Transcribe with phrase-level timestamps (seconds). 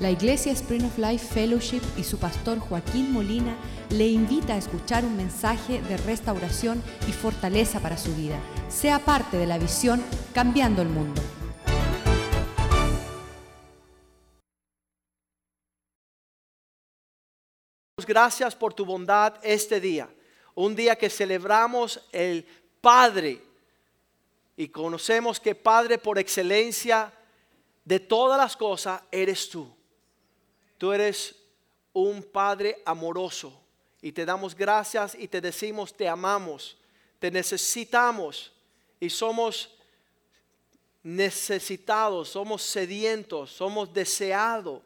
[0.00, 3.56] La Iglesia Spring of Life Fellowship y su pastor Joaquín Molina
[3.90, 8.38] le invita a escuchar un mensaje de restauración y fortaleza para su vida.
[8.68, 10.00] Sea parte de la visión
[10.32, 11.20] Cambiando el Mundo.
[18.06, 20.08] Gracias por tu bondad este día,
[20.54, 22.46] un día que celebramos el
[22.80, 23.42] Padre
[24.56, 27.12] y conocemos que Padre por excelencia
[27.84, 29.77] de todas las cosas eres tú.
[30.78, 31.34] Tú eres
[31.92, 33.60] un Padre amoroso
[34.00, 36.78] y te damos gracias y te decimos te amamos,
[37.18, 38.52] te necesitamos
[39.00, 39.76] y somos
[41.02, 44.82] necesitados, somos sedientos, somos deseados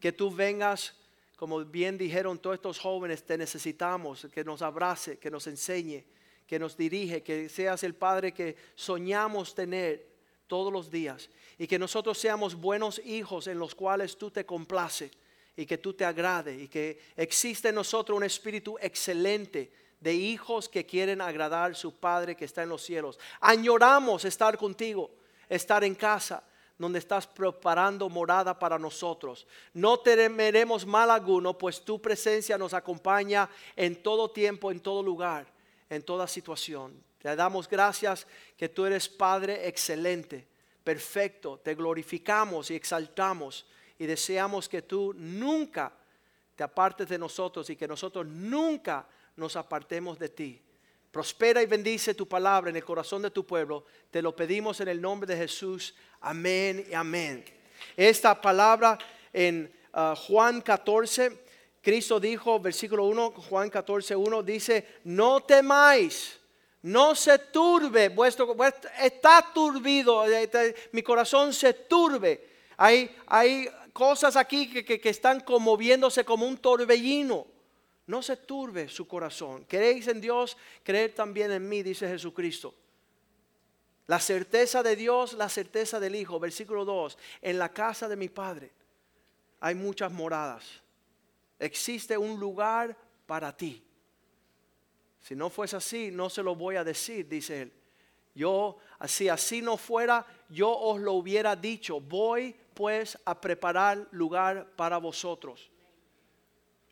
[0.00, 0.94] que tú vengas,
[1.36, 6.04] como bien dijeron todos estos jóvenes, te necesitamos, que nos abrace, que nos enseñe,
[6.46, 10.16] que nos dirige, que seas el Padre que soñamos tener
[10.46, 15.10] todos los días y que nosotros seamos buenos hijos en los cuales tú te complaces
[15.56, 20.68] y que tú te agrade y que existe en nosotros un espíritu excelente de hijos
[20.68, 23.18] que quieren agradar a su Padre que está en los cielos.
[23.40, 25.10] Añoramos estar contigo,
[25.48, 26.44] estar en casa
[26.78, 29.46] donde estás preparando morada para nosotros.
[29.72, 35.46] No temeremos mal alguno, pues tu presencia nos acompaña en todo tiempo, en todo lugar,
[35.88, 37.02] en toda situación.
[37.18, 38.26] Te damos gracias
[38.58, 40.46] que tú eres Padre excelente,
[40.84, 41.58] perfecto.
[41.58, 43.64] Te glorificamos y exaltamos
[43.98, 45.92] y deseamos que tú nunca
[46.54, 50.60] te apartes de nosotros y que nosotros nunca nos apartemos de ti.
[51.10, 53.84] Prospera y bendice tu palabra en el corazón de tu pueblo.
[54.10, 55.94] Te lo pedimos en el nombre de Jesús.
[56.20, 57.44] Amén y amén.
[57.96, 58.98] Esta palabra
[59.32, 61.44] en uh, Juan 14,
[61.82, 66.38] Cristo dijo, versículo 1, Juan 14, 1, dice, no temáis.
[66.82, 68.54] No se turbe, vuestro,
[69.00, 72.48] está turbido, eh, mi corazón se turbe.
[72.76, 77.46] Hay, hay cosas aquí que, están conmoviéndose como un torbellino.
[78.06, 79.64] No se turbe su corazón.
[79.64, 82.74] Queréis en Dios, creer también en mí, dice Jesucristo.
[84.06, 86.38] La certeza de Dios, la certeza del Hijo.
[86.38, 87.16] Versículo 2.
[87.40, 88.70] En la casa de mi Padre
[89.60, 90.82] hay muchas moradas.
[91.58, 92.94] Existe un lugar
[93.24, 93.82] para ti.
[95.22, 97.72] Si no fuese así, no se lo voy a decir, dice él.
[98.34, 101.98] Yo, así, así no fuera, yo os lo hubiera dicho.
[101.98, 105.70] Voy pues a preparar lugar para vosotros.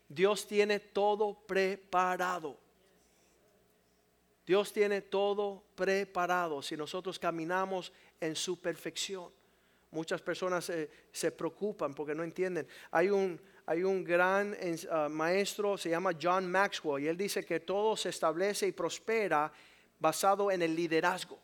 [0.09, 2.57] Dios tiene todo preparado.
[4.47, 9.31] Dios tiene todo preparado si nosotros caminamos en su perfección.
[9.91, 10.73] Muchas personas
[11.13, 12.67] se preocupan porque no entienden.
[12.91, 17.61] Hay un, hay un gran uh, maestro, se llama John Maxwell, y él dice que
[17.61, 19.53] todo se establece y prospera
[19.99, 21.44] basado en el liderazgo.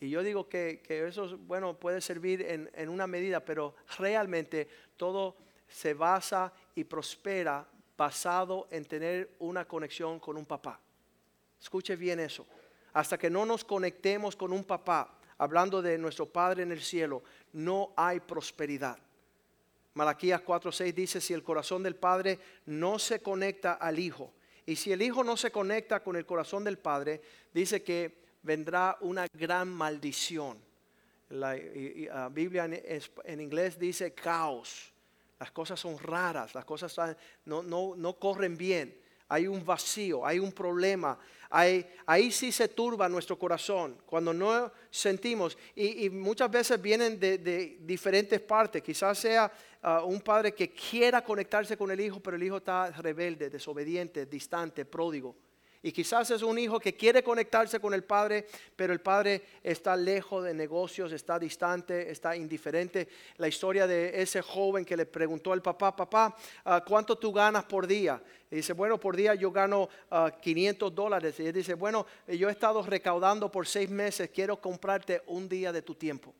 [0.00, 5.36] Y yo digo que, eso, bueno, puede servir en, una medida, pero realmente todo
[5.68, 7.66] se basa y prospera
[7.96, 10.80] basado en tener una conexión con un papá.
[11.60, 12.46] Escuche bien eso.
[12.92, 17.24] Hasta que no nos conectemos con un papá, hablando de nuestro Padre en el cielo,
[17.52, 18.98] no hay prosperidad.
[19.94, 24.32] Malaquías 4:6 dice, si el corazón del Padre no se conecta al Hijo,
[24.64, 27.20] y si el Hijo no se conecta con el corazón del Padre,
[27.52, 30.58] dice que vendrá una gran maldición.
[31.30, 31.56] La
[32.12, 34.92] ah, Biblia en, inglés dice caos.
[35.38, 36.96] Las cosas son raras, las cosas
[37.44, 38.96] no, no, corren bien.
[39.28, 41.16] Hay un vacío, hay un problema.
[41.50, 45.56] ahí sí se turba nuestro corazón cuando no sentimos.
[45.76, 48.82] Y, muchas veces vienen de, diferentes partes.
[48.82, 52.90] Quizás sea ah, un padre que quiera conectarse con el hijo, pero el hijo está
[52.90, 55.36] rebelde, desobediente, distante, pródigo.
[55.80, 59.94] Y quizás es un hijo que quiere conectarse con el padre, pero el padre está
[59.96, 63.06] lejos de negocios, está distante, está indiferente.
[63.36, 67.64] La historia de ese joven que le preguntó al papá, papá, ah, ¿cuánto tú ganas
[67.64, 68.20] por día?
[68.50, 69.88] Y dice, bueno, por día yo gano
[70.42, 71.38] 500 ah, dólares.
[71.38, 75.70] Y él dice, bueno, yo he estado recaudando por seis meses, quiero comprarte un día
[75.70, 76.34] de tu tiempo.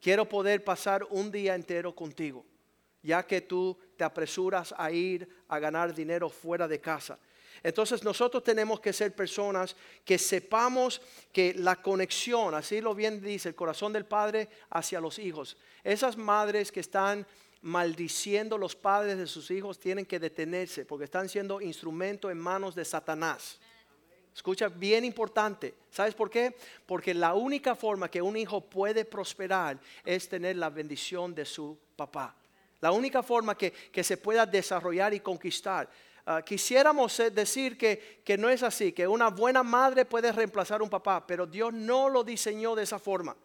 [0.00, 2.46] Quiero poder pasar un día entero contigo,
[3.02, 7.18] ya que tú te apresuras a ir a ganar dinero fuera de casa.
[7.62, 11.00] Entonces nosotros tenemos que ser personas que sepamos
[11.32, 15.56] que la conexión, así lo bien dice el corazón del Padre hacia los hijos.
[15.84, 17.26] Esas madres que están
[17.62, 22.74] maldiciendo los padres de sus hijos tienen que detenerse porque están siendo instrumento en manos
[22.74, 23.58] de Satanás.
[24.34, 25.74] Escucha, bien importante.
[25.90, 26.56] ¿Sabes por qué?
[26.86, 31.78] Porque la única forma que un hijo puede prosperar es tener la bendición de su
[31.94, 32.34] papá.
[32.80, 35.88] La única forma que, que se pueda desarrollar y conquistar.
[36.24, 40.84] Ah, quisiéramos eh, decir que, no es así, que una buena madre puede reemplazar a
[40.84, 43.36] un papá, pero Dios no lo diseñó de esa forma.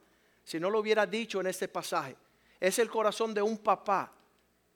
[0.44, 2.16] Si no lo hubiera dicho en este pasaje,
[2.60, 4.12] es el corazón de un papá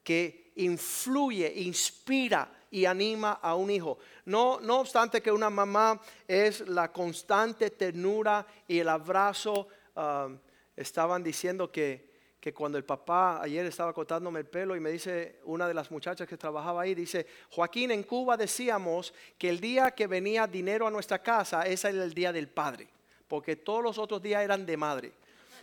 [0.03, 3.99] que influye, inspira y anima a un hijo.
[4.25, 9.67] No, no obstante que una mamá es la constante ternura y el abrazo.
[9.95, 10.39] Um,
[10.75, 12.10] estaban diciendo que,
[12.41, 15.91] que cuando el papá ayer estaba cortándome el pelo y me dice una de las
[15.91, 20.87] muchachas que trabajaba ahí, dice, Joaquín, en Cuba decíamos que el día que venía dinero
[20.87, 22.87] a nuestra casa, ese era el día del padre,
[23.27, 25.11] porque todos los otros días eran de madre.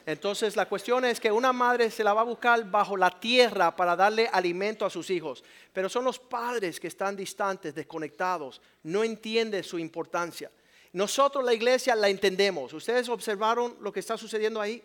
[0.07, 3.75] Entonces la cuestión es que una madre se la va a buscar bajo la tierra
[3.75, 5.43] para darle alimento a sus hijos,
[5.73, 10.49] pero son los padres que están distantes, desconectados, no entienden su importancia.
[10.93, 12.73] Nosotros la iglesia la entendemos.
[12.73, 14.81] ¿Ustedes observaron lo que está sucediendo ahí?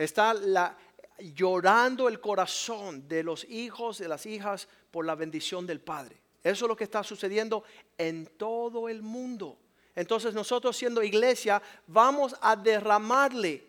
[0.00, 0.78] Está
[1.18, 6.16] llorando el corazón de los hijos, de las hijas, por la bendición del Padre.
[6.42, 7.64] Eso es lo que está sucediendo
[7.98, 9.58] en todo el mundo.
[9.94, 13.62] Entonces nosotros siendo iglesia vamos a derramarle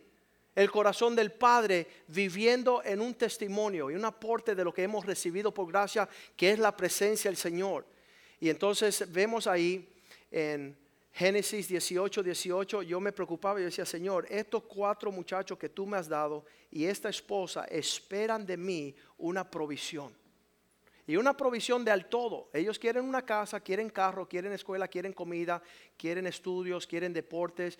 [0.55, 5.05] el corazón del Padre viviendo en un testimonio y un aporte de lo que hemos
[5.05, 6.07] recibido por gracia,
[6.37, 7.85] que es la presencia del Señor.
[8.39, 9.85] Y entonces vemos ahí
[10.31, 10.77] en
[11.13, 15.97] Génesis 18, 18, yo me preocupaba y decía, Señor, estos cuatro muchachos que tú me
[15.97, 20.15] has dado y esta esposa esperan de mí una provisión.
[21.05, 22.49] Y una provisión de al todo.
[22.53, 25.61] Ellos quieren una casa, quieren carro, quieren escuela, quieren comida,
[25.97, 27.77] quieren estudios, quieren deportes,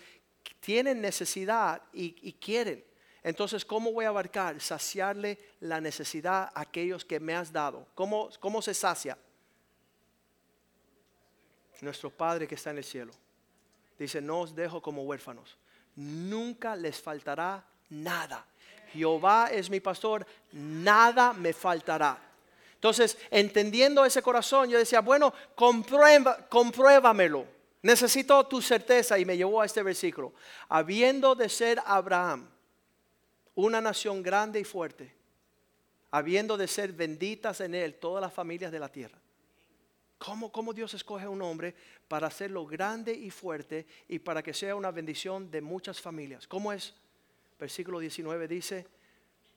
[0.60, 2.84] tienen necesidad y, quieren.
[3.22, 4.60] Entonces, ¿cómo voy a abarcar?
[4.60, 7.86] Saciarle la necesidad a aquellos que me has dado.
[7.94, 9.16] ¿Cómo, cómo se sacia?
[11.80, 13.12] Nuestro Padre que está en el cielo.
[13.98, 15.56] Dice, no os dejo como huérfanos.
[15.96, 18.46] Nunca les faltará nada.
[18.92, 22.18] Jehová es mi pastor, nada me faltará.
[22.74, 27.46] Entonces, entendiendo ese corazón, yo decía, bueno, comprueba, compruébamelo.
[27.82, 30.32] Necesito tu certeza y me llevó a este versículo.
[30.68, 32.48] Habiendo de ser Abraham
[33.54, 35.14] una nación grande y fuerte,
[36.10, 39.21] habiendo de ser benditas en él todas las familias de la tierra.
[40.24, 41.74] ¿Cómo, ¿Cómo, Dios escoge a un hombre
[42.06, 46.46] para hacerlo grande y fuerte y para que sea una bendición de muchas familias?
[46.46, 46.94] ¿Cómo es?
[47.58, 48.86] Versículo 19 dice,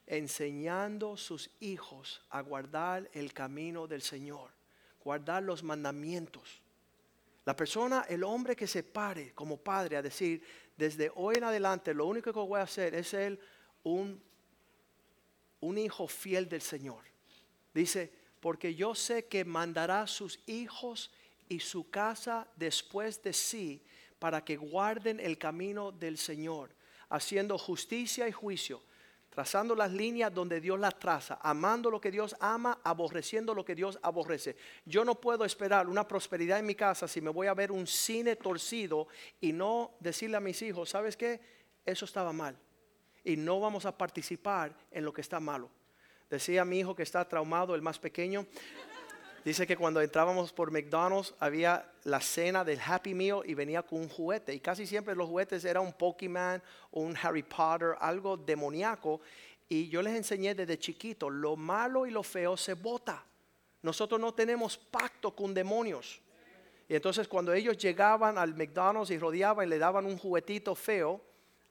[0.06, 4.50] enseñando sus hijos a guardar el camino del Señor,
[5.02, 6.62] guardar los mandamientos
[7.46, 10.42] la persona, el hombre que se pare como padre a decir,
[10.76, 13.38] desde hoy en adelante lo único que voy a hacer es ser
[13.84, 14.20] un,
[15.60, 17.04] un hijo fiel del Señor.
[17.72, 18.12] Dice,
[18.46, 21.10] porque yo sé que mandará sus hijos
[21.48, 23.82] y su casa después de sí
[24.20, 26.70] para que guarden el camino del Señor,
[27.08, 28.84] haciendo justicia y juicio
[29.30, 33.74] trazando las líneas donde Dios las traza, amando lo que Dios ama, aborreciendo lo que
[33.74, 34.56] Dios aborrece.
[34.84, 37.88] Yo no puedo esperar una prosperidad en mi casa si me voy a ver un
[37.88, 39.08] cine torcido
[39.40, 41.40] y no decirle a mis hijos, ¿sabes qué?
[41.84, 42.56] Eso estaba mal.
[43.24, 45.68] Y no vamos a participar en lo que está malo.
[46.30, 48.46] Decía mi hijo que está traumado, el más pequeño,
[49.46, 54.00] Dice que cuando entrábamos por McDonald's había la cena del Happy Meal y venía con
[54.00, 54.52] un juguete.
[54.52, 59.20] Y casi siempre los juguetes eran un Pokémon o un Harry Potter, algo demoníaco.
[59.68, 63.24] Y yo les enseñé desde chiquito, lo malo y lo feo se bota.
[63.82, 66.20] Nosotros no tenemos pacto con demonios.
[66.88, 71.20] Y entonces cuando ellos llegaban al McDonald's y rodeaban y le daban un juguetito feo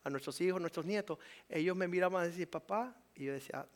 [0.06, 1.20] a nuestros hijos, nuestros nietos,
[1.50, 3.68] ellos me miraban y decían, papá, y yo decía,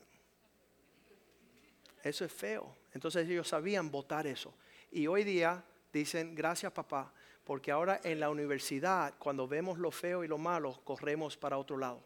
[2.02, 2.76] eso es feo.
[2.92, 4.54] Entonces ellos sabían votar eso.
[4.90, 7.12] Y hoy día dicen, gracias papá,
[7.44, 11.76] porque ahora en la universidad, cuando vemos lo feo y lo malo, corremos para otro
[11.76, 12.02] lado.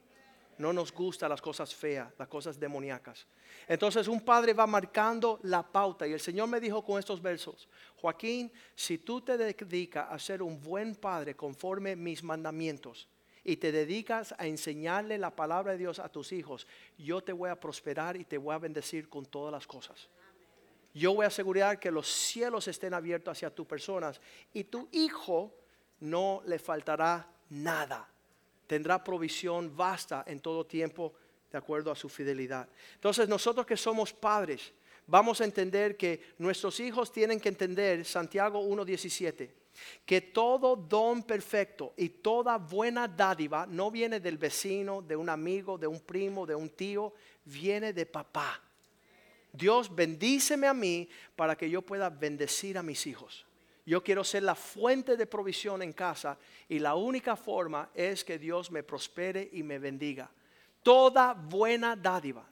[0.56, 3.26] No nos gustan las cosas feas, las cosas demoníacas.
[3.66, 7.68] Entonces un padre va marcando la pauta y el Señor me dijo con estos versos,
[7.96, 13.08] Joaquín, si tú te dedicas a ser un buen padre conforme mis mandamientos,
[13.44, 17.50] y te dedicas a enseñarle la palabra de Dios a tus hijos, yo te voy
[17.50, 20.08] a prosperar y te voy a bendecir con todas las cosas.
[20.94, 24.20] Yo voy a asegurar que los cielos estén abiertos hacia tus personas
[24.52, 25.54] y tu hijo
[26.00, 28.08] no le faltará nada.
[28.66, 31.12] Tendrá provisión vasta en todo tiempo
[31.52, 32.68] de acuerdo a su fidelidad.
[32.94, 34.72] Entonces nosotros que somos padres,
[35.06, 39.63] vamos a entender que nuestros hijos tienen que entender Santiago 1.17
[40.04, 45.78] que todo don perfecto y toda buena dádiva no viene del vecino, de un amigo,
[45.78, 47.14] de un primo, de un tío,
[47.44, 48.60] viene de papá.
[49.52, 53.46] Dios bendíceme a mí para que yo pueda bendecir a mis hijos.
[53.86, 56.38] Yo quiero ser la fuente de provisión en casa
[56.68, 60.30] y la única forma es que Dios me prospere y me bendiga.
[60.82, 62.48] Toda buena dádiva,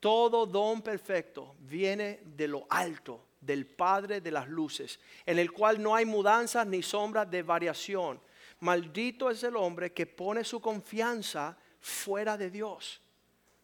[0.00, 5.82] todo don perfecto viene de lo alto del Padre de las luces, en el cual
[5.82, 8.20] no hay mudanza ni sombra de variación.
[8.60, 13.01] Maldito es el hombre que pone su confianza fuera de Dios.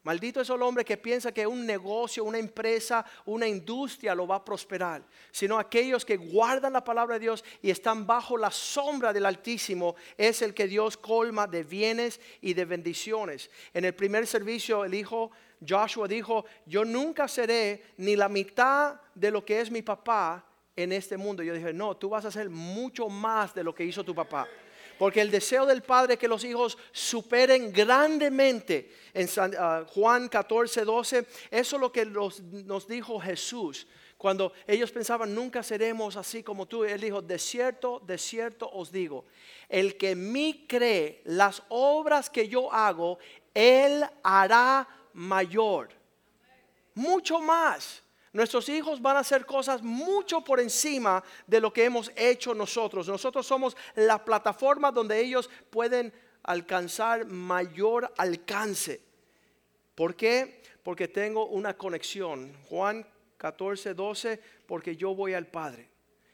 [0.04, 4.36] Maldito es el hombre que piensa que un negocio, una empresa, una industria lo va
[4.36, 9.12] a prosperar, sino aquellos que guardan la palabra de Dios y están bajo la sombra
[9.12, 13.50] del Altísimo, es el que Dios colma de bienes y de bendiciones.
[13.74, 15.30] En el primer servicio el hijo
[15.66, 20.44] Joshua dijo, yo nunca seré ni la mitad de lo que es mi papá
[20.76, 21.42] en este mundo.
[21.42, 24.46] Yo dije, no, tú vas a ser mucho más de lo que hizo tu papá.
[24.98, 28.92] Porque el deseo del Padre es que los hijos superen grandemente.
[29.14, 29.28] En
[29.58, 33.86] ah, Juan 14, 12, eso es lo que nos dijo Jesús.
[34.18, 38.90] Cuando ellos pensaban, nunca seremos así como tú, Él dijo, de cierto, de cierto os
[38.90, 39.26] digo,
[39.68, 43.20] el que mí cree las obras que yo hago,
[43.54, 45.90] Él hará mayor.
[46.94, 48.02] Mucho más.
[48.32, 53.08] Nuestros hijos van a hacer cosas mucho por encima de lo que hemos hecho nosotros.
[53.08, 59.00] Nosotros somos la plataforma donde ellos pueden alcanzar mayor alcance.
[59.94, 60.62] ¿Por qué?
[60.82, 62.54] Porque tengo una conexión.
[62.68, 63.06] Juan
[63.38, 65.88] 14, 12, porque yo voy al Padre.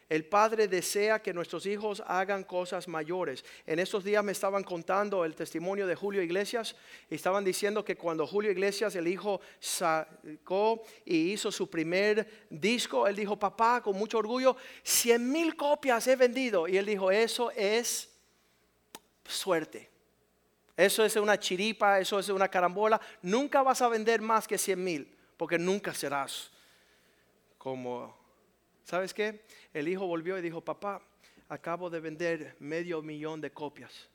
[0.08, 3.44] El Padre desea que nuestros hijos hagan cosas mayores.
[3.66, 6.76] En estos días me estaban contando el testimonio de Julio Iglesias
[7.08, 13.06] y estaban diciendo que cuando Julio Iglesias, el hijo, sacó y hizo su primer disco,
[13.06, 16.68] él dijo, papá, con mucho orgullo, 100 mil copias he vendido.
[16.68, 18.10] Y él dijo, eso es
[19.24, 19.90] suerte.
[20.76, 23.00] Eso es una chiripa, eso es una carambola.
[23.22, 26.50] Nunca vas a vender más que 100 mil, porque nunca serás
[27.56, 28.23] como
[28.84, 29.44] ¿Sabes qué?
[29.72, 31.02] El hijo volvió y dijo, papá,
[31.48, 34.08] acabo de vender medio millón de copias.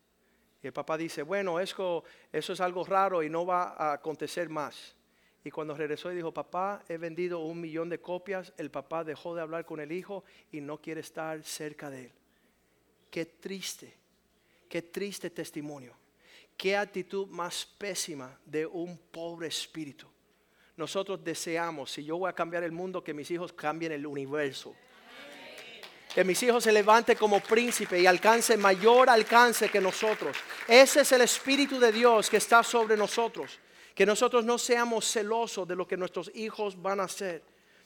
[0.62, 4.48] Y el papá dice, bueno, eso, eso es algo raro y no va a acontecer
[4.50, 4.96] más.
[5.44, 9.34] Y cuando regresó y dijo, papá, he vendido un millón de copias, el papá dejó
[9.34, 12.12] de hablar con el hijo y no quiere estar cerca de él.
[13.10, 13.96] Qué triste,
[14.68, 15.96] qué triste testimonio.
[16.56, 20.08] Qué actitud más pésima de un pobre espíritu
[20.80, 24.74] nosotros deseamos, si yo voy a cambiar el mundo, que mis hijos cambien el universo.
[26.16, 30.38] Que mis hijos se levanten como príncipe y alcance mayor alcance que nosotros.
[30.68, 33.60] Ese es el Espíritu de Dios que está sobre nosotros.
[33.94, 37.44] Que nosotros no seamos celosos de lo que nuestros hijos van a hacer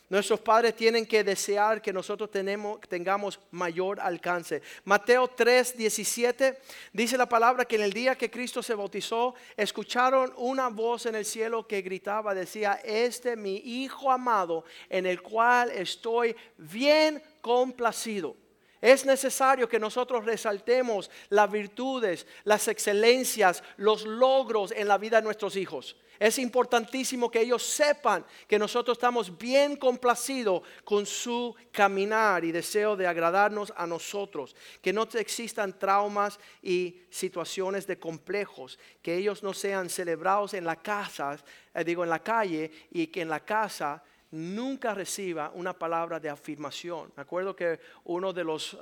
[0.09, 4.61] Nuestros padres tienen que desear que nosotros tenemos, tengamos mayor alcance.
[4.83, 6.59] Mateo 3, 17
[6.91, 11.15] dice la palabra que en el día que Cristo se bautizó, escucharon una voz en
[11.15, 18.35] el cielo que gritaba, decía, este mi Hijo amado, en el cual estoy bien complacido.
[18.81, 25.23] Es necesario que nosotros resaltemos las virtudes, las excelencias, los logros en la vida de
[25.23, 25.95] nuestros hijos.
[26.23, 32.95] Es importantísimo que ellos sepan que nosotros estamos bien complacidos con su caminar y deseo
[32.95, 34.55] de agradarnos a nosotros.
[34.81, 38.79] Que no existan traumas y situaciones de complejos.
[39.01, 41.37] Que ellos no sean celebrados en la casa,
[41.73, 44.01] eh, digo en la calle, y que en la casa
[44.31, 47.11] nunca reciba una palabra de afirmación.
[47.17, 48.79] Me acuerdo que uno de los um,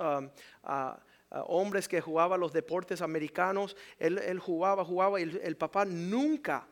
[0.66, 6.68] uh, uh, hombres que jugaba los deportes americanos, él, jugaba, jugaba y el papá nunca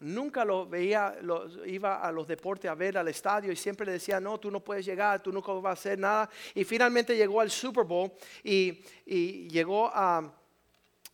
[0.00, 1.16] Nunca lo veía,
[1.66, 4.60] iba a los deportes a ver al estadio y siempre le decía, no, tú no
[4.60, 6.30] puedes llegar, tú nunca vas a hacer nada.
[6.54, 8.12] Y finalmente llegó al Super Bowl
[8.44, 8.80] y,
[9.48, 10.32] llegó a,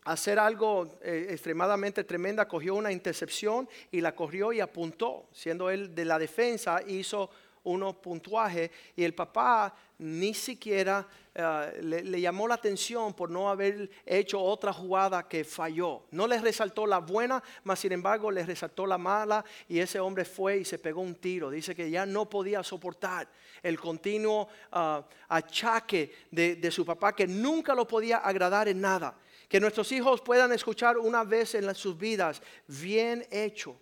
[0.05, 5.95] hacer algo eh, extremadamente tremenda, cogió una intercepción y la corrió y apuntó, siendo él
[5.95, 7.31] de la defensa, hizo
[7.65, 13.91] uno puntuaje y el papá ni siquiera eh, le, llamó la atención por no haber
[14.05, 16.05] hecho otra jugada que falló.
[16.11, 20.25] No le resaltó la buena, mas sin embargo le resaltó la mala y ese hombre
[20.25, 21.51] fue y se pegó un tiro.
[21.51, 23.29] Dice que ya no podía soportar
[23.63, 29.17] el continuo ah, achaque de su papá que nunca lo podía agradar en nada.
[29.49, 33.79] Que nuestros hijos puedan escuchar una vez en sus vidas, bien hecho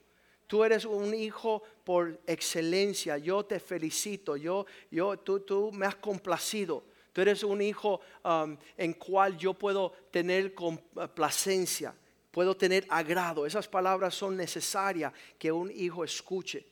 [0.46, 3.18] Tú eres un hijo por excelencia.
[3.18, 4.36] Yo te felicito.
[4.36, 6.84] Yo, yo, tú, tú me has complacido.
[7.12, 11.94] Tú eres un hijo um, en cual yo puedo tener complacencia,
[12.30, 13.44] puedo tener agrado.
[13.44, 16.64] Esas palabras son necesarias que un hijo escuche.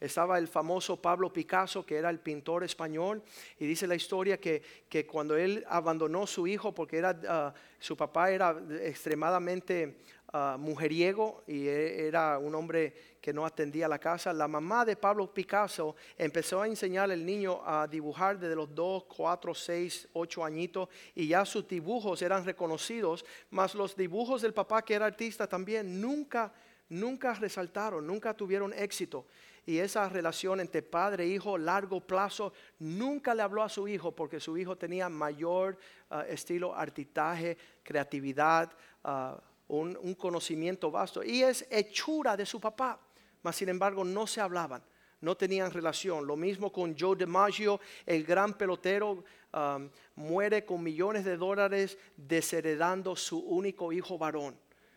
[0.00, 3.22] Estaba el famoso Pablo Picasso, que era el pintor español,
[3.60, 7.10] y dice la historia que, que cuando él abandonó su hijo, porque era,
[7.54, 9.98] uh, su papá era extremadamente
[10.32, 14.96] uh, mujeriego y e, era un hombre que no atendía la casa, la mamá de
[14.96, 20.44] Pablo Picasso empezó a enseñar al niño a dibujar desde los 2, 4, 6, 8
[20.44, 25.46] añitos y ya sus dibujos eran reconocidos, mas los dibujos del papá que era artista
[25.46, 26.52] también nunca,
[26.88, 29.26] nunca resaltaron, nunca tuvieron éxito.
[29.64, 34.10] Y esa relación entre padre e hijo, largo plazo, nunca le habló a su hijo
[34.10, 35.78] porque su hijo tenía mayor
[36.10, 38.72] ah, estilo artitaje, creatividad,
[39.04, 39.40] ah,
[39.76, 41.22] un, conocimiento vasto.
[41.22, 42.98] Y es hechura de su papá.
[43.42, 44.82] mas sin embargo no se hablaban,
[45.20, 46.26] no tenían relación.
[46.26, 53.16] Lo mismo con Joe DiMaggio, el gran pelotero, um, muere con millones de dólares desheredando
[53.16, 54.56] su único hijo varón.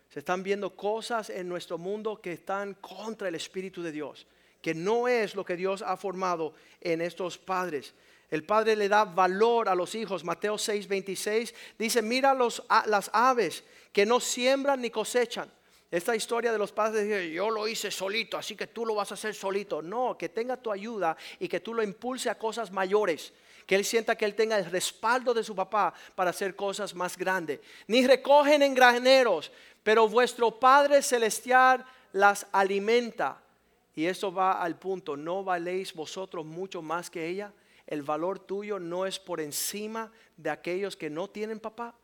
[0.10, 4.28] Se están viendo cosas en nuestro mundo que están contra el Espíritu de Dios,
[4.62, 7.96] que no es lo que Dios ha formado en estos padres.
[8.32, 10.24] El padre le da valor a los hijos.
[10.24, 15.50] Mateo 6, 26 dice, mira los, las aves que no siembran ni cosechan.
[15.92, 19.12] Esta historia de los padres dice, yo lo hice solito, así que tú lo vas
[19.12, 19.82] a hacer solito.
[19.82, 23.32] No, que tenga tu ayuda y que tú lo impulse a cosas mayores.
[23.66, 27.18] Que él sienta que él tenga el respaldo de su papá para hacer cosas más
[27.18, 27.60] grandes.
[27.88, 29.52] Ni recogen en graneros,
[29.84, 33.42] pero vuestro Padre Celestial las alimenta.
[33.96, 37.54] Y eso va al punto, ¿no valéis vosotros mucho más que ella?
[37.88, 41.96] El valor tuyo no es por encima de aquellos que no tienen papá,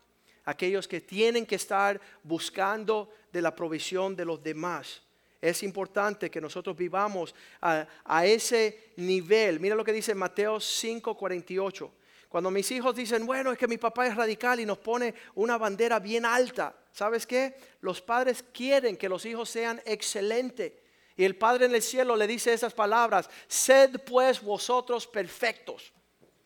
[0.44, 5.02] aquellos que tienen que estar buscando de la provisión de los demás.
[5.40, 9.58] Es importante que nosotros vivamos a, ese nivel.
[9.58, 11.90] Mira lo que dice Mateo 5:48.
[12.28, 15.58] Cuando mis hijos dicen, bueno, es que mi papá es radical y nos pone una
[15.58, 17.54] bandera bien alta, ¿sabes qué?
[17.82, 20.72] Los padres quieren que los hijos sean excelentes.
[21.16, 25.92] Y el Padre en el cielo le dice esas palabras, sed pues vosotros perfectos.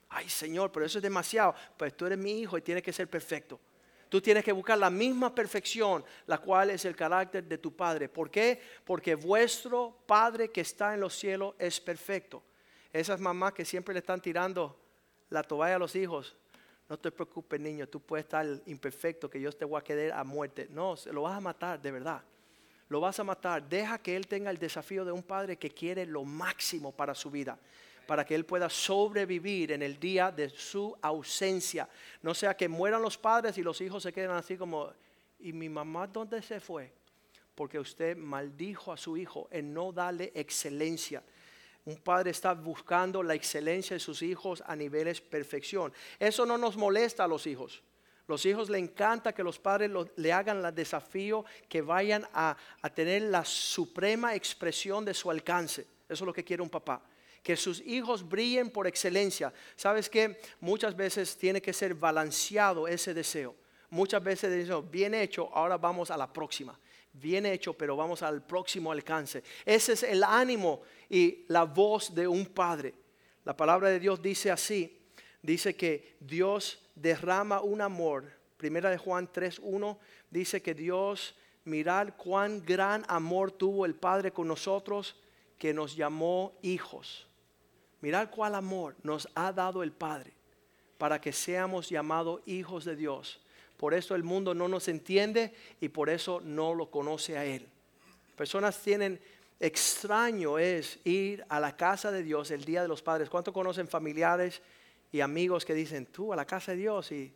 [0.09, 1.55] Ay Señor, pero eso es demasiado.
[1.77, 3.59] Pues tú eres mi hijo y tienes que ser perfecto.
[4.09, 8.07] Tú tienes que buscar la misma perfección, la cual es el carácter de tu Padre.
[8.07, 8.61] ¿Por qué?
[8.85, 12.41] Porque vuestro Padre que está en los cielos es perfecto.
[12.93, 14.79] Esas mamás que siempre le están tirando
[15.29, 16.37] la toalla a los hijos,
[16.87, 20.23] no te preocupes niño, tú puedes estar imperfecto, que yo te voy a quedar a
[20.23, 20.67] muerte.
[20.69, 22.23] No, se lo vas a matar, de verdad
[22.89, 23.67] lo vas a matar.
[23.67, 27.29] Deja que él tenga el desafío de un padre que quiere lo máximo para su
[27.29, 27.57] vida,
[28.05, 31.89] para que él pueda sobrevivir en el día de su ausencia.
[32.21, 34.91] No sea que mueran los padres y los hijos se queden así como,
[35.39, 36.91] ¿y mi mamá dónde se fue?
[37.55, 41.23] Porque usted maldijo a su hijo en no darle excelencia.
[41.85, 45.93] Un padre está buscando la excelencia de sus hijos a niveles perfección.
[46.19, 47.81] Eso no nos molesta a los hijos.
[48.27, 52.57] Los hijos le encanta que los padres le hagan el desafío que vayan a,
[52.93, 55.81] tener la suprema expresión de su alcance.
[56.09, 57.01] Eso es lo que quiere un papá
[57.43, 59.53] que sus hijos brillen por excelencia.
[59.77, 63.55] ¿Sabes que Muchas veces tiene que ser balanceado ese deseo.
[63.89, 66.77] Muchas veces dicen, bien hecho, ahora vamos a la próxima.
[67.13, 69.43] Bien hecho, pero vamos al próximo alcance.
[69.65, 72.93] Ese es el ánimo y la voz de un padre.
[73.45, 74.96] La palabra de Dios dice así,
[75.47, 78.25] dice que Dios derrama un amor.
[78.57, 79.97] Primera de Juan 3.1
[80.29, 85.15] dice que Dios, mirad cuán gran amor tuvo el Padre con nosotros
[85.57, 87.27] que nos llamó hijos.
[88.01, 90.33] Mirad cuál amor nos ha dado el Padre
[90.97, 93.39] para que seamos llamados hijos de Dios.
[93.77, 97.65] Por eso el mundo no nos entiende y por eso no lo conoce a Él.
[98.35, 99.21] Personas tienen
[99.61, 103.29] extraño es ir a la casa de Dios el día de los padres.
[103.29, 104.61] ¿Cuánto conocen familiares
[105.11, 107.33] y amigos que dicen, tú a la casa de Dios y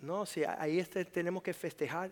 [0.00, 2.10] no, si ahí este, tenemos que festejar,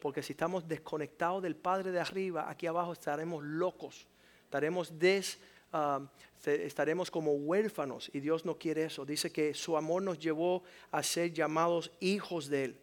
[0.00, 4.06] porque si estamos desconectados del Padre de arriba, aquí abajo estaremos locos,
[4.44, 5.38] estaremos des,
[5.72, 6.08] um,
[6.44, 9.04] estaremos como huérfanos y Dios no quiere eso.
[9.04, 12.80] Dice que su amor nos llevó a ser llamados hijos de Él.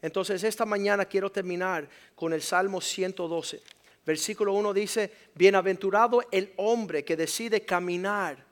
[0.00, 3.60] Entonces esta mañana quiero terminar con el Salmo 112.
[4.06, 8.44] Versículo 1 dice, bienaventurado el hombre que decide caminar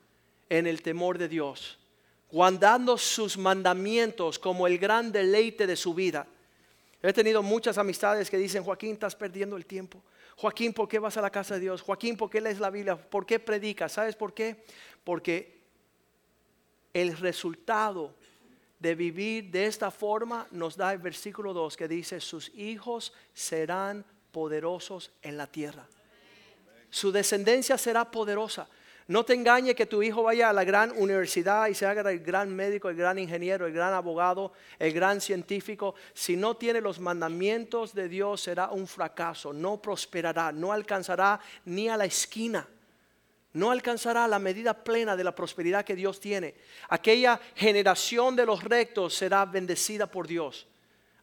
[0.48, 1.78] en el temor de Dios
[2.36, 6.26] guardando sus mandamientos como el gran deleite de su vida.
[7.00, 10.02] He tenido muchas amistades que dicen, Joaquín, estás perdiendo el tiempo.
[10.36, 11.80] Joaquín, ¿por qué vas a la casa de Dios?
[11.80, 12.94] Joaquín, ¿por qué lees la Biblia?
[12.94, 13.92] ¿Por qué predicas?
[13.92, 14.62] ¿Sabes por qué?
[15.02, 15.62] Porque
[16.92, 18.14] el resultado
[18.80, 24.04] de vivir de esta forma nos da el versículo 2 que dice, sus hijos serán
[24.30, 25.88] poderosos en la tierra.
[26.90, 28.68] Su descendencia será poderosa.
[29.08, 32.18] No te engañe que tu hijo vaya a la gran universidad y se haga el
[32.18, 35.94] gran médico, el gran ingeniero, el gran abogado, el gran científico.
[36.12, 41.88] Si no tiene los mandamientos de Dios será un fracaso, no prosperará, no alcanzará ni
[41.88, 42.66] a la esquina.
[43.52, 46.56] No alcanzará la medida plena de la prosperidad que Dios tiene.
[46.88, 50.66] Aquella generación de los rectos será bendecida por Dios.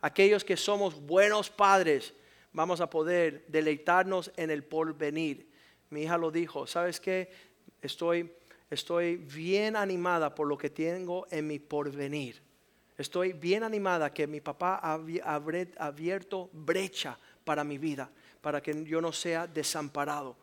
[0.02, 2.14] Aquellos que somos buenos padres
[2.54, 5.48] vamos a poder deleitarnos en el porvenir.
[5.90, 7.53] Mi hija lo dijo, ¿sabes qué?
[7.84, 8.34] Estoy,
[8.70, 12.42] estoy bien animada por lo que tengo en mi porvenir.
[12.98, 14.94] Estoy bien animada que mi papá ha
[15.86, 18.10] abierto brecha para mi vida,
[18.42, 20.36] para que yo no sea desamparado.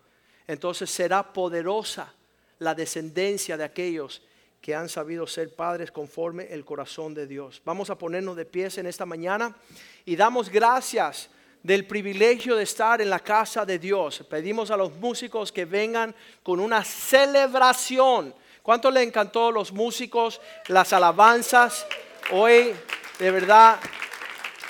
[0.46, 2.12] Entonces será poderosa
[2.58, 4.22] la descendencia de aquellos
[4.60, 7.62] que han sabido ser padres conforme el corazón de Dios.
[7.64, 9.56] Vamos a ponernos de pies en esta mañana
[10.04, 11.30] y damos gracias
[11.62, 14.24] del privilegio de estar en la casa de Dios.
[14.28, 18.34] Pedimos a los músicos que vengan con una celebración.
[18.62, 21.86] ¿Cuánto le encantó los músicos, las alabanzas?
[22.32, 22.74] Hoy,
[23.18, 23.78] de verdad,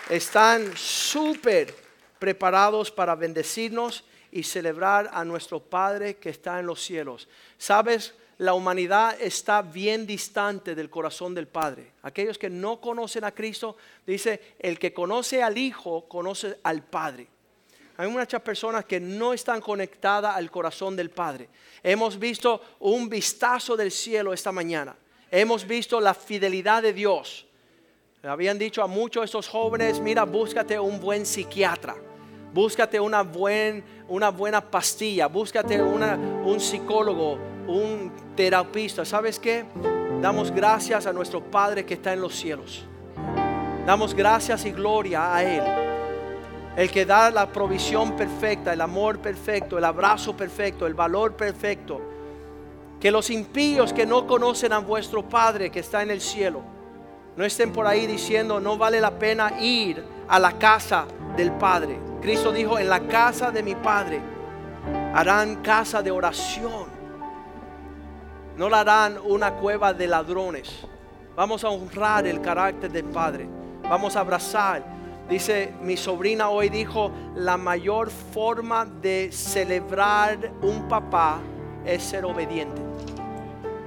[0.09, 1.74] están súper
[2.18, 7.29] preparados para bendecirnos y celebrar a nuestro Padre que está en los cielos.
[7.59, 8.14] ¿Sabes?
[8.40, 11.92] La humanidad está bien distante del corazón del Padre.
[12.03, 13.76] Aquellos que no conocen a Cristo,
[14.07, 17.26] dice, el que conoce al Hijo, conoce al Padre.
[17.98, 21.50] Hay muchas personas que no están conectadas al corazón del Padre.
[21.83, 24.96] Hemos visto un vistazo del cielo esta mañana.
[25.31, 27.44] Hemos visto la fidelidad de Dios.
[28.22, 31.94] Habían dicho a muchos de estos jóvenes, mira, búscate un buen psiquiatra.
[32.55, 39.04] Búscate una, buen, una buena pastilla, búscate una, un psicólogo, un terapista.
[39.04, 39.64] ¿Sabes qué?
[40.20, 42.85] Damos gracias a nuestro Padre que está en los cielos.
[43.87, 45.62] Damos gracias y gloria a Él.
[46.76, 52.00] El que da la provisión perfecta, el amor perfecto, el abrazo perfecto, el valor perfecto.
[53.00, 56.61] Que los impíos que no conocen a vuestro Padre que está en el cielo,
[57.37, 61.06] no estén por ahí diciendo, no vale la pena ir a la casa
[61.37, 61.98] del Padre.
[62.20, 64.20] Cristo dijo, en la casa de mi Padre
[65.14, 66.89] harán casa de oración.
[68.56, 70.70] No la harán una cueva de ladrones.
[71.36, 73.48] Vamos a honrar el carácter del Padre.
[73.82, 74.84] Vamos a abrazar.
[75.28, 81.40] Dice, mi sobrina hoy dijo, la mayor forma de celebrar un papá
[81.84, 82.82] es ser obediente.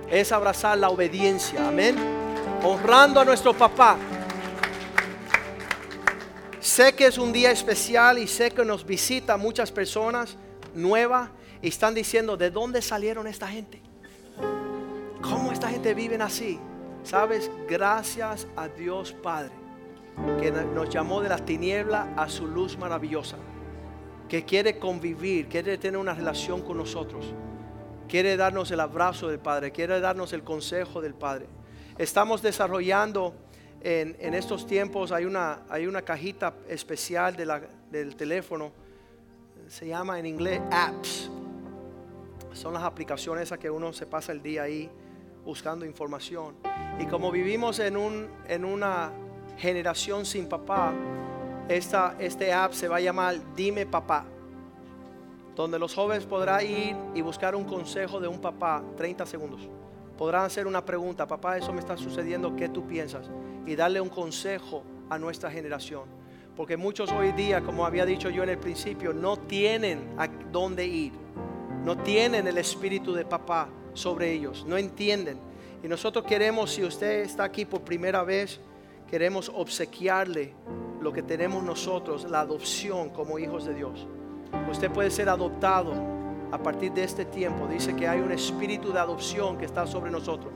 [0.09, 1.67] Es abrazar la obediencia.
[1.67, 1.95] Amén.
[2.63, 3.97] Honrando a nuestro papá.
[6.59, 10.37] Sé que es un día especial y sé que nos visita muchas personas
[10.73, 11.29] nuevas
[11.61, 13.81] y están diciendo, ¿de dónde salieron esta gente?
[15.83, 16.59] ¿Cómo esta gente vive así?
[17.03, 19.51] Sabes, gracias a Dios Padre,
[20.39, 23.35] que nos llamó de las tinieblas a su luz maravillosa,
[24.29, 27.33] que quiere convivir, quiere tener una relación con nosotros,
[28.07, 31.47] quiere darnos el abrazo del Padre, quiere darnos el consejo del Padre.
[31.97, 33.35] Estamos desarrollando
[33.81, 38.71] en, estos tiempos, hay una, hay una cajita especial del teléfono,
[39.67, 41.29] se llama en inglés apps.
[42.53, 44.89] Son las aplicaciones a que uno se pasa el día ahí
[45.45, 46.55] buscando información.
[46.99, 49.11] Y como vivimos en, un, en una
[49.57, 50.93] generación sin papá,
[51.67, 54.25] esta, este app se va a llamar Dime Papá,
[55.55, 59.69] donde los jóvenes podrán ir y buscar un consejo de un papá, 30 segundos.
[60.17, 63.29] Podrán hacer una pregunta, papá, eso me está sucediendo, ¿qué tú piensas?
[63.65, 66.03] Y darle un consejo a nuestra generación.
[66.55, 70.85] Porque muchos hoy día, como había dicho yo en el principio, no tienen a dónde
[70.85, 71.13] ir.
[71.83, 75.37] No tienen el espíritu de papá sobre ellos, no entienden.
[75.83, 78.59] Y nosotros queremos, si usted está aquí por primera vez,
[79.09, 80.53] queremos obsequiarle
[81.01, 84.07] lo que tenemos nosotros, la adopción como hijos de Dios.
[84.71, 85.93] Usted puede ser adoptado
[86.51, 87.67] a partir de este tiempo.
[87.67, 90.53] Dice que hay un espíritu de adopción que está sobre nosotros,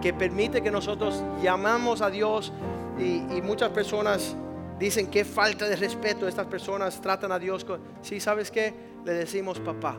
[0.00, 2.52] que permite que nosotros llamamos a Dios
[2.98, 4.36] y, muchas personas
[4.78, 6.28] dicen que falta de respeto.
[6.28, 8.72] Estas personas tratan a Dios con, sí, ¿sabes qué?
[9.04, 9.96] Le decimos papá.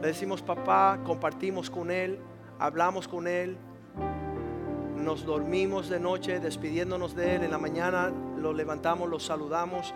[0.00, 2.18] Le decimos papá, compartimos con Él,
[2.60, 3.56] hablamos con Él,
[4.96, 9.92] nos dormimos de noche despidiéndonos de Él, en la mañana lo levantamos, lo saludamos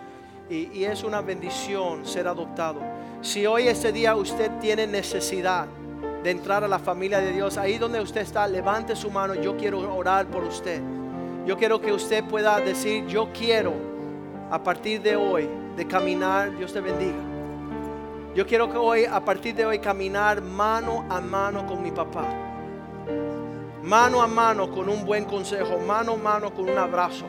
[0.49, 2.81] y, es una bendición ser adoptado.
[3.21, 5.67] Si hoy este día usted tiene necesidad
[6.21, 9.55] de entrar a la familia de Dios, ahí donde usted está, levante su mano, yo
[9.55, 10.81] quiero orar por usted.
[11.45, 13.73] Yo quiero que usted pueda decir, yo quiero
[14.51, 17.32] a partir de hoy de caminar, Dios te bendiga
[18.35, 22.25] yo quiero que hoy, a partir de hoy, caminar mano a mano con mi papá.
[23.83, 27.25] Mano a mano con un buen consejo, mano a mano con un abrazo.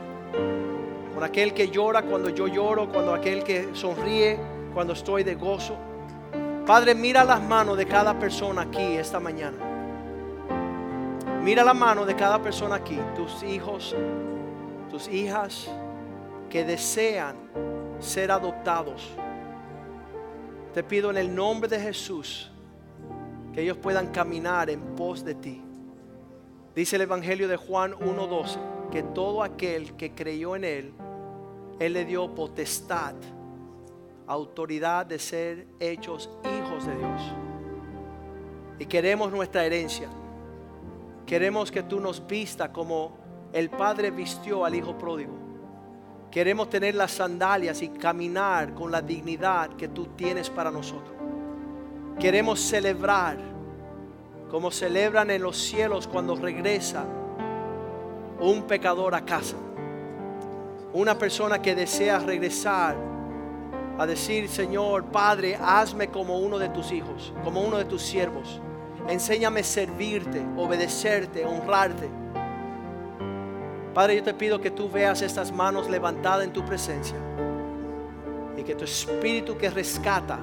[1.12, 4.38] Con aquel que llora cuando yo lloro, cuando aquel que sonríe
[4.73, 5.77] cuando estoy de gozo.
[6.67, 9.59] Padre, mira las manos de cada persona aquí esta mañana.
[11.43, 13.95] Mira la mano de cada persona aquí, tus hijos,
[14.90, 15.71] tus hijas
[16.49, 17.37] que desean
[18.01, 19.14] ser adoptados
[20.75, 22.51] te pido en el nombre de Jesús
[23.53, 25.63] que ellos puedan caminar en pos de ti.
[26.75, 30.93] Dice el Evangelio de Juan 1.12 que todo aquel que creyó en Él,
[31.79, 33.15] Él le dio potestad,
[34.27, 37.23] autoridad de ser hechos hijos de Dios.
[38.81, 40.09] Y queremos nuestra herencia.
[41.25, 43.17] Queremos que tú nos vista como
[43.53, 45.44] el Padre vistió al Hijo pródigo.
[46.35, 51.14] Queremos tener las sandalias y caminar con la dignidad que tú tienes para nosotros.
[52.18, 53.38] Queremos celebrar
[54.51, 57.05] como celebran en los cielos cuando regresa
[58.40, 59.55] un pecador a casa.
[60.92, 62.97] Una persona que desea regresar
[63.97, 68.61] a decir, Señor, Padre, hazme como uno de tus hijos, como uno de tus siervos.
[69.07, 72.24] Enséñame a servirte, obedecerte, honrarte.
[73.95, 77.17] Padre, yo te pido que tú veas estas manos levantadas en tu presencia
[78.57, 80.41] y que tu espíritu que rescata,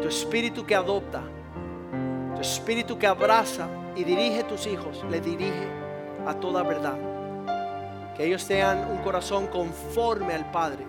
[0.00, 1.20] tu espíritu que adopta,
[2.34, 5.68] tu espíritu que abraza y dirige a tus hijos, le dirige
[6.26, 6.96] a toda verdad.
[8.16, 10.86] Que ellos tengan un corazón conforme al Padre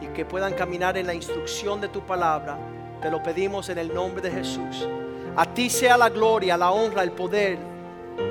[0.00, 2.56] y que puedan caminar en la instrucción de tu palabra.
[3.00, 4.88] Te lo pedimos en el nombre de Jesús.
[5.34, 7.58] A ti sea la gloria, la honra, el poder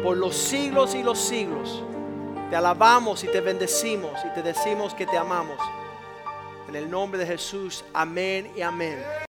[0.01, 1.83] por los siglos y los siglos.
[2.51, 5.57] Te alabamos y te bendecimos y te decimos que te amamos.
[6.67, 9.01] En el nombre de Jesús, amén y amén.